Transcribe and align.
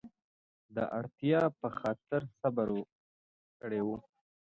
د 0.75 0.77
اړتیا 0.99 1.41
په 1.59 1.67
خاطر 1.79 2.21
صبر 2.39 2.67
کړی 3.61 3.81
و. 3.83 3.89